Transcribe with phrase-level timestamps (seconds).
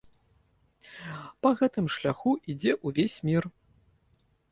[1.45, 3.43] Па гэтым шляху ідзе ўвесь мір.